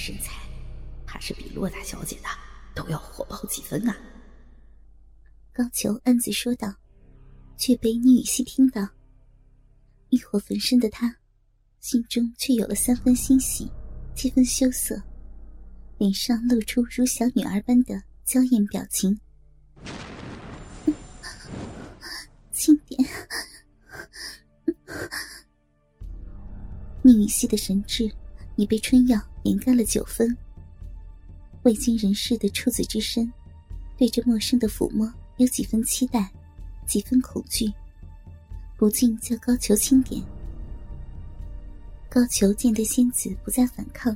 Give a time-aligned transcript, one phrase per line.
[0.00, 0.32] 身材，
[1.06, 2.28] 怕是比洛大小姐的
[2.74, 3.94] 都要火爆几分啊！
[5.52, 6.74] 高俅暗自说道，
[7.58, 8.88] 却被宁雨熙听到。
[10.08, 11.14] 欲火焚身的他，
[11.80, 13.70] 心中却有了三分欣喜，
[14.14, 14.98] 七分羞涩，
[15.98, 19.20] 脸上露出如小女儿般的娇艳表情。
[22.52, 23.06] 轻点。
[27.02, 28.10] 宁雨熙的神智
[28.60, 30.36] 已被春药掩盖了九分，
[31.62, 33.32] 未经人事的处子之身，
[33.96, 36.30] 对这陌生的抚摸有几分期待，
[36.86, 37.72] 几分恐惧。
[38.76, 40.22] 不禁叫高俅轻点。
[42.10, 44.14] 高俅见得仙子不再反抗，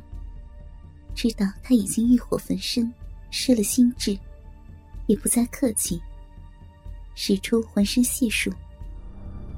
[1.15, 2.92] 知道他已经欲火焚身，
[3.30, 4.15] 失了心智，
[5.06, 5.98] 也不再客气，
[7.15, 8.52] 使出浑身解数，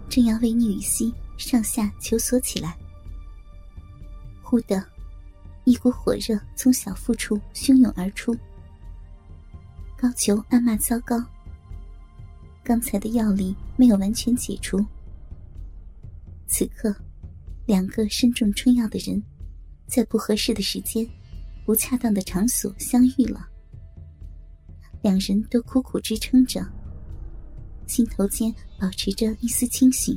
[0.08, 2.78] 正要为宁雨溪上下求索起来。
[4.48, 4.80] 忽的，
[5.64, 8.32] 一股火热从小腹处汹涌而出。
[9.96, 11.20] 高俅暗骂糟糕，
[12.62, 14.78] 刚才的药力没有完全解除。
[16.46, 16.94] 此刻，
[17.66, 19.20] 两个身中春药的人，
[19.88, 21.04] 在不合适的时间、
[21.64, 23.48] 不恰当的场所相遇了。
[25.02, 26.64] 两人都苦苦支撑着，
[27.88, 30.16] 心头间保持着一丝清醒。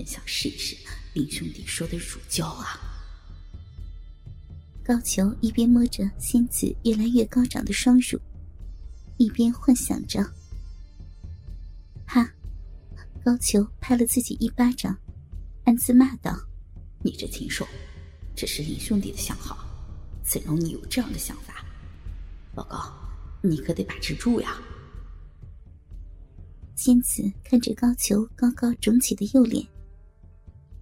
[0.00, 0.74] 真想试一试
[1.12, 2.80] 林兄弟说的乳胶啊！
[4.82, 8.18] 高俅一边摸着仙子越来越高涨的双乳，
[9.18, 10.24] 一边幻想着。
[12.06, 12.26] 哈！
[13.22, 14.96] 高俅拍了自己一巴掌，
[15.64, 16.34] 暗自骂道
[17.04, 17.68] ：“你这禽兽，
[18.34, 19.66] 这是林兄弟的相好，
[20.24, 21.62] 怎容你有这样的想法？
[22.54, 22.90] 老高，
[23.42, 24.58] 你可得把持住呀！”
[26.74, 29.62] 仙子看着高俅高高肿起的右脸，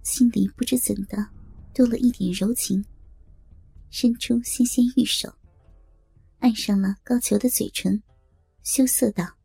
[0.03, 1.27] 心里不知怎的
[1.73, 2.83] 多了一点柔情，
[3.89, 5.33] 伸出纤纤玉手，
[6.39, 8.01] 按上了高俅的嘴唇，
[8.63, 9.35] 羞涩道。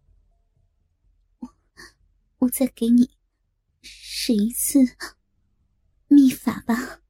[2.39, 3.09] 我再给你
[3.81, 4.79] 试一次
[6.09, 7.01] 秘法吧。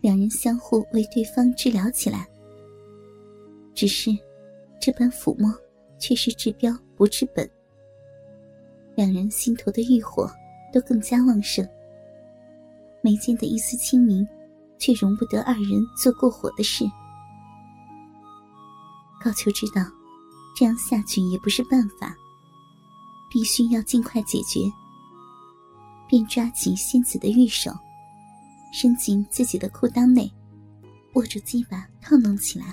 [0.00, 2.28] 两人相互为对方治疗起来，
[3.74, 4.10] 只是
[4.86, 5.52] 这般抚摸
[5.98, 7.50] 却是治标不治本。
[8.94, 10.30] 两人心头的欲火
[10.72, 11.68] 都更加旺盛，
[13.02, 14.24] 眉间的一丝清明，
[14.78, 16.84] 却容不得二人做过火的事。
[19.20, 19.84] 高俅知道，
[20.56, 22.14] 这样下去也不是办法，
[23.28, 24.60] 必须要尽快解决。
[26.08, 27.72] 便抓起仙子的玉手，
[28.72, 30.32] 伸进自己的裤裆内，
[31.14, 32.72] 握住鸡巴套弄起来。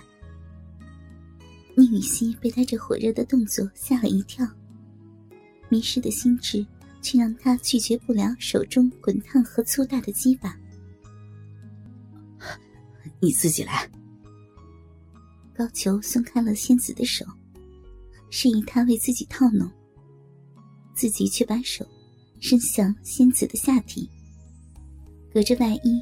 [1.76, 4.48] 宁雨熙被他这火热的动作吓了一跳，
[5.70, 6.66] 迷失的心智
[7.02, 10.56] 却让他拒绝不了手中滚烫和粗大的鸡巴。
[13.20, 13.90] 你自己来。
[15.56, 17.26] 高俅松开了仙子的手，
[18.30, 19.70] 示意他为自己套弄，
[20.96, 21.88] 自己却把手
[22.40, 24.10] 伸向仙子的下体，
[25.32, 26.02] 隔着外衣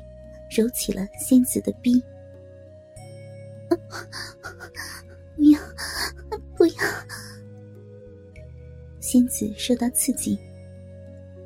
[0.56, 2.02] 揉起了仙子的逼。
[6.62, 6.76] 不要！
[9.00, 10.38] 仙子受到刺激，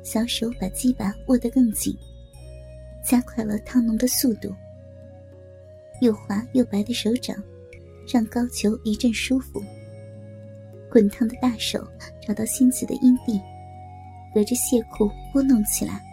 [0.02, 1.96] 小手把鸡巴握得更紧，
[3.02, 4.54] 加快了烫弄的速度，
[6.02, 7.34] 又滑又白的手掌。
[8.06, 9.60] 让高俅一阵舒服，
[10.90, 11.84] 滚烫的大手
[12.20, 13.40] 找到仙子的阴蒂，
[14.34, 16.04] 隔着亵裤拨弄起来。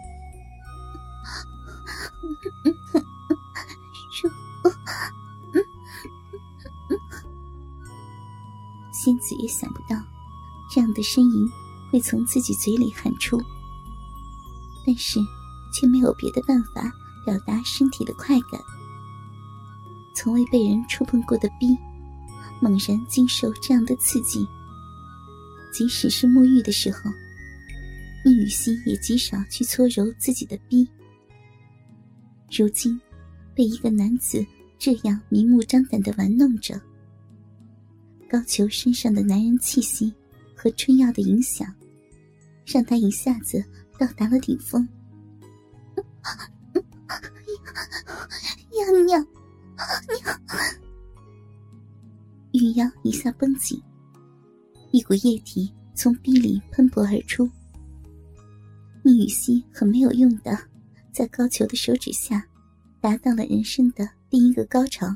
[9.26, 10.00] 子也想不到
[10.70, 11.50] 这样的呻吟
[11.90, 13.40] 会从自己嘴里喊出，
[14.86, 15.18] 但是
[15.72, 16.92] 却没有别的办法
[17.24, 18.60] 表达身体的快感。
[20.14, 21.76] 从未被人触碰过的逼，
[22.60, 24.46] 猛然经受这样的刺激。
[25.72, 27.10] 即使是沐浴的时候，
[28.24, 30.88] 宁雨欣也极少去搓揉自己的逼。
[32.56, 33.00] 如今，
[33.56, 34.46] 被一个男子
[34.78, 36.80] 这样明目张胆的玩弄着，
[38.34, 40.12] 高俅身上的男人气息
[40.56, 41.72] 和春药的影响，
[42.66, 43.64] 让他一下子
[43.96, 44.88] 到达了顶峰。
[48.72, 49.24] 娘娘。
[52.50, 53.80] 玉腰一下绷紧，
[54.90, 57.48] 一股液体从壁里喷薄而出。
[59.04, 60.58] 宁雨熙很没有用的，
[61.12, 62.44] 在高俅的手指下，
[63.00, 65.06] 达到了人生的第一个高潮。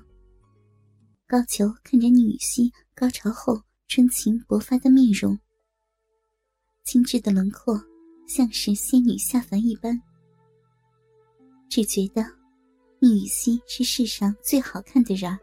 [1.26, 5.38] 高俅看着宁雨熙高潮后春情勃发的面容，
[6.82, 7.80] 精致的轮廓
[8.26, 9.96] 像是仙女下凡一般。
[11.68, 12.26] 只觉得
[12.98, 15.38] 宁雨熙是世上最好看的人儿，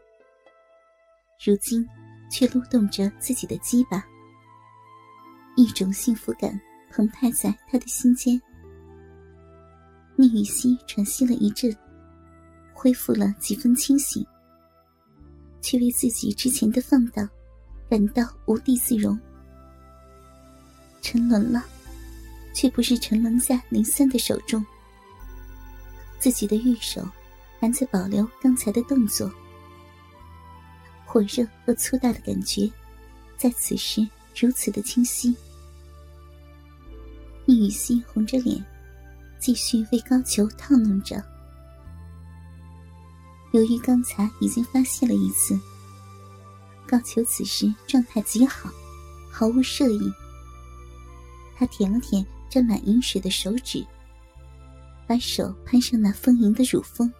[1.42, 1.82] 如今
[2.30, 4.04] 却撸动着自己的鸡巴，
[5.56, 6.60] 一种幸福感
[6.90, 8.38] 澎湃在他的心间。
[10.14, 11.74] 宁雨熙喘息了一阵，
[12.74, 14.22] 恢复了几分清醒，
[15.62, 17.26] 却为自己之前的放荡
[17.88, 19.18] 感到无地自容。
[21.00, 21.64] 沉沦了，
[22.54, 24.64] 却不是沉沦在林三的手中。
[26.18, 27.06] 自己的玉手
[27.60, 29.30] 还在保留刚才的动作，
[31.04, 32.70] 火热和粗大的感觉
[33.36, 34.06] 在此时
[34.38, 35.36] 如此的清晰。
[37.44, 38.64] 宁雨熙红着脸。
[39.38, 41.22] 继续为高俅套弄着。
[43.52, 45.56] 由于刚才已经发泄了一次，
[46.86, 48.70] 高俅此时状态极好，
[49.30, 50.12] 毫无摄意。
[51.56, 53.84] 他舔了舔沾满饮水的手指，
[55.06, 57.12] 把手攀上那丰盈的乳峰，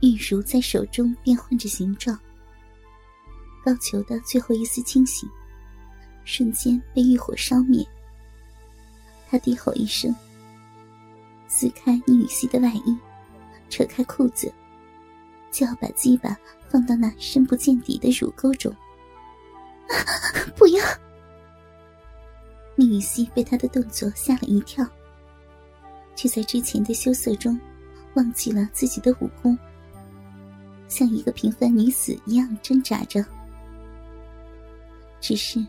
[0.00, 2.18] 玉乳在手中变换着形状。
[3.64, 5.28] 高俅的最后一丝清醒，
[6.24, 7.86] 瞬间被欲火烧灭。
[9.28, 10.14] 他低吼一声。
[11.48, 12.96] 撕开宁雨熙的外衣，
[13.70, 14.52] 扯开裤子，
[15.56, 16.36] 就要把鸡巴
[16.68, 18.70] 放到那深不见底的乳沟中。
[20.54, 20.84] 不要！
[22.74, 24.86] 宁雨熙被他的动作吓了一跳，
[26.14, 27.58] 却在之前的羞涩中
[28.16, 29.56] 忘记了自己的武功，
[30.88, 33.24] 像一个平凡女子一样挣扎着。
[35.22, 35.66] 只是，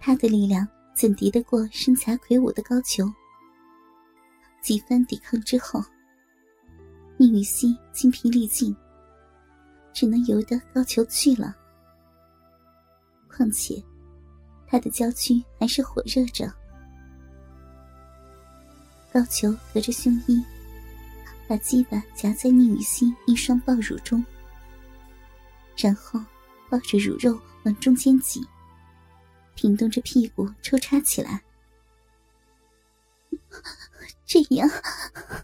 [0.00, 3.08] 他的力量怎敌得过身材魁梧的高俅？
[4.60, 5.80] 几番抵抗之后，
[7.16, 8.76] 宁雨熙精疲力尽，
[9.98, 11.56] 只能由得高俅去了。
[13.28, 13.82] 况且，
[14.64, 16.46] 他的娇躯还是火热着。
[19.12, 20.40] 高俅隔着胸衣，
[21.48, 24.24] 把鸡巴夹在宁雨欣一双抱乳中，
[25.76, 26.20] 然后
[26.70, 28.40] 抱着乳肉往中间挤，
[29.56, 31.42] 挺动着屁股抽插起来。
[34.24, 34.70] 这样，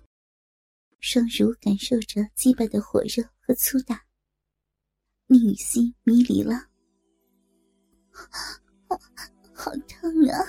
[1.01, 4.01] 双乳感受着鸡巴的火热和粗大，
[5.27, 6.55] 宁雨熙迷离了。
[8.13, 8.97] 好，
[9.55, 10.45] 好烫啊！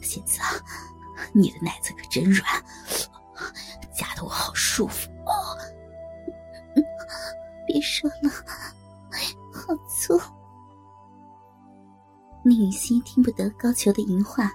[0.00, 0.40] 仙子，
[1.32, 2.44] 你的奶子可真软，
[3.94, 5.56] 夹得我好舒服哦。
[7.66, 8.30] 别说了，
[9.52, 10.20] 好粗。
[12.44, 14.52] 宁雨熙听不得高俅的淫话。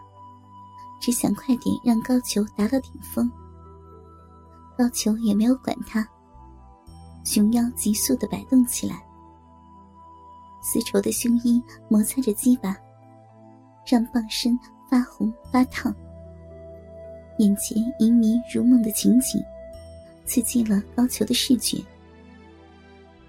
[1.00, 3.32] 只想快点让高俅达到顶峰。
[4.78, 6.06] 高俅也没有管他，
[7.28, 9.04] 熊腰急速的摆动起来，
[10.62, 12.74] 丝绸的胸衣摩擦着鸡巴，
[13.86, 14.58] 让棒身
[14.90, 15.94] 发红发烫。
[17.40, 19.44] 眼前淫迷如梦的情景，
[20.26, 21.84] 刺激了高俅的视觉。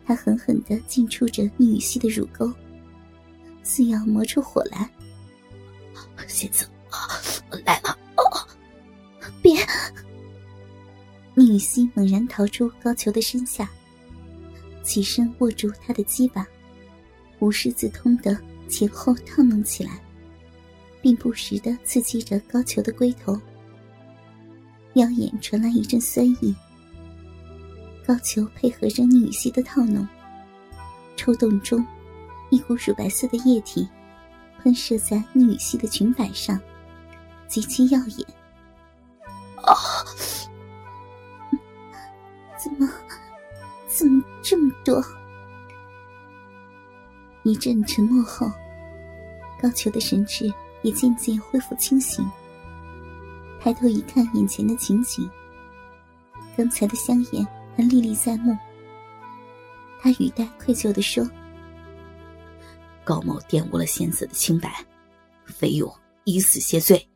[0.07, 2.49] 他狠狠的进出着宁雨熙的乳沟，
[3.65, 4.89] 似要磨出火来。
[6.29, 6.65] 仙子。
[7.65, 7.99] 来了！
[9.43, 9.57] 别！
[11.35, 13.69] 宁雨熙猛然逃出高俅的身下，
[14.89, 16.47] 起身握住他的鸡巴，
[17.41, 18.35] 无师自通的
[18.71, 20.01] 前后套弄起来，
[21.03, 23.39] 并不时的刺激着高俅的龟头。
[24.95, 26.57] 腰眼传来一阵酸意，
[28.07, 30.09] 高俅配合着宁雨熙的套弄，
[31.17, 31.87] 抽动中，
[32.49, 33.87] 一股乳白色的液体
[34.63, 36.59] 喷射在宁雨熙的裙摆上。
[37.47, 38.27] 极其耀眼。
[39.57, 39.77] 啊！
[42.59, 42.89] 怎么，
[43.87, 45.05] 怎么这么多？
[47.43, 48.51] 一阵沉默后，
[49.61, 50.51] 高俅的神智
[50.81, 52.27] 也渐渐恢复清醒。
[53.61, 55.29] 抬头一看眼前的情景，
[56.57, 58.57] 刚才的香烟还历历在目。
[60.01, 61.29] 他语带愧疚地说
[63.05, 64.83] ：“高某玷污了仙子的清白，
[65.45, 67.07] 费勇以死谢罪。”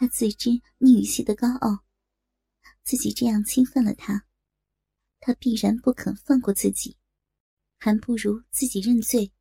[0.00, 1.78] 他自知宁雨熙的高傲，
[2.82, 4.24] 自己这样侵犯了他，
[5.24, 6.96] 他必然不肯放过自己，
[7.78, 9.32] 还不如自己认罪。